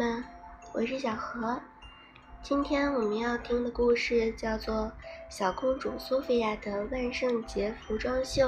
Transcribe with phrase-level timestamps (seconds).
[0.00, 0.24] 们，
[0.72, 1.60] 我是小何。
[2.42, 4.74] 今天我们要听的故事叫做
[5.28, 8.46] 《小公主苏菲亚的万圣节服装秀》。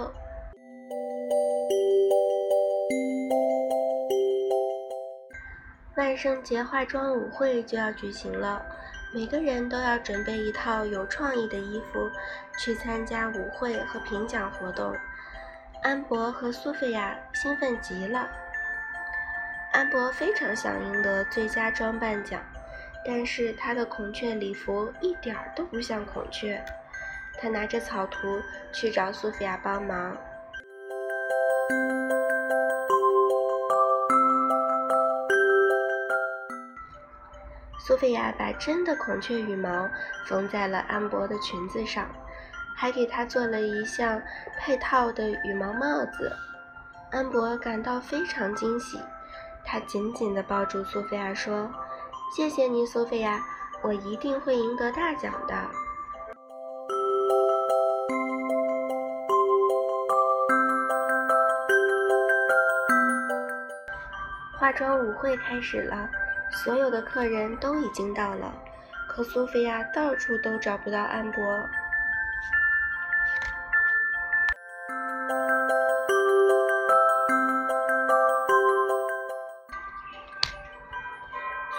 [5.95, 8.64] 万圣节化妆舞会就要举行了，
[9.12, 12.11] 每个人都要准备一套有创意的衣服
[12.59, 14.97] 去参加舞会和评奖活动。
[15.83, 18.27] 安博和苏菲亚兴奋极了。
[19.73, 22.43] 安博非常想赢得最佳装扮奖，
[23.07, 26.62] 但是他的孔雀礼服一点儿都不像孔雀。
[27.41, 28.39] 他拿着草图
[28.71, 30.15] 去找苏菲亚帮忙。
[37.81, 39.89] 苏菲亚把真的孔雀羽毛
[40.27, 42.07] 缝在了安博的裙子上，
[42.77, 44.20] 还给他做了一项
[44.59, 46.31] 配套的羽毛帽子。
[47.11, 49.01] 安博感到非常惊喜，
[49.64, 51.70] 他紧紧地抱住苏菲亚说
[52.36, 53.41] ：“谢谢你，苏菲亚，
[53.82, 55.55] 我一定会赢得大奖的。”
[64.58, 66.08] 化妆舞会开始了。
[66.64, 68.52] 所有的客人都已经到了，
[69.08, 71.42] 可苏菲亚到处都找不到安博。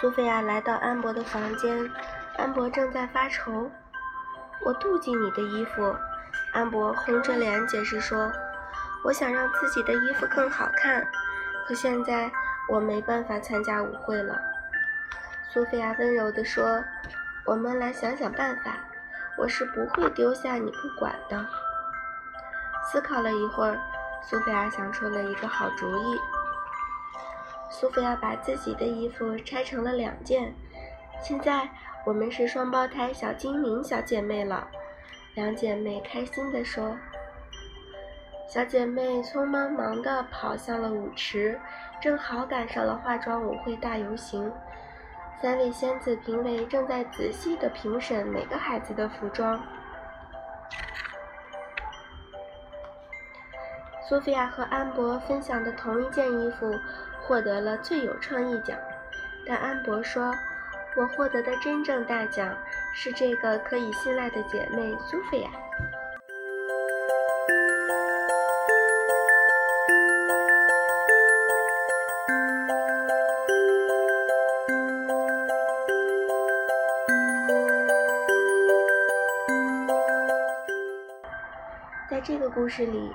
[0.04, 1.90] 苏菲亚来到安博的房间，
[2.36, 3.72] 安博正在发愁。
[4.66, 5.96] 我妒忌你的衣服，
[6.52, 8.30] 安博红着脸解释说
[9.06, 11.08] ：“我想让自己的衣服更好看，
[11.66, 12.30] 可现在
[12.68, 14.38] 我没办法参加舞会了。”
[15.54, 16.84] 苏菲亚温柔地说
[17.48, 18.76] ：“我们来想想办法，
[19.38, 21.48] 我是不会丢下你不管的。”
[22.92, 23.80] 思考了一会儿，
[24.22, 26.20] 苏菲亚想出了一个好主意。
[27.74, 30.54] 苏菲亚把自己的衣服拆成了两件。
[31.20, 31.68] 现在
[32.06, 34.68] 我们是双胞胎小精灵小姐妹了，
[35.34, 36.96] 两姐妹开心地说。
[38.48, 41.60] 小姐妹匆忙忙地跑向了舞池，
[42.00, 44.52] 正好赶上了化妆舞会大游行。
[45.42, 49.60] 三位仙子评委正在仔细地评审每个孩子的服装。
[54.08, 56.78] 苏菲亚和安博分享的同一件衣服
[57.22, 58.78] 获得了最有创意奖，
[59.48, 60.36] 但安博说
[60.98, 62.54] ：“我获得的真正大奖
[62.94, 65.50] 是这个可以信赖的姐妹苏菲亚。”
[82.10, 83.12] 在这个故事里，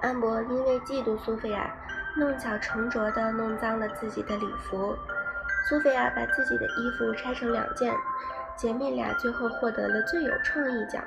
[0.00, 1.70] 安博因为嫉妒苏菲亚，
[2.16, 4.96] 弄巧成拙地弄脏了自己的礼服。
[5.68, 7.94] 苏菲亚把自己的衣服拆成两件，
[8.56, 11.02] 姐妹俩最后获得了最有创意奖。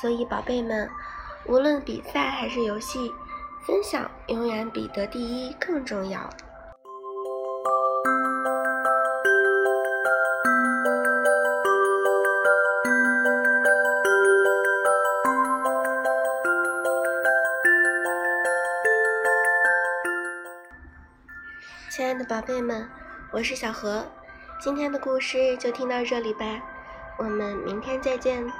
[0.00, 0.88] 所以，宝贝们，
[1.46, 3.12] 无论比赛还是游戏，
[3.66, 6.20] 分享永远比得第一更重要。
[21.90, 22.88] 亲爱的宝贝们，
[23.32, 24.10] 我是小何，
[24.60, 26.44] 今天的故事就听到这里吧，
[27.18, 28.50] 我们明天再见。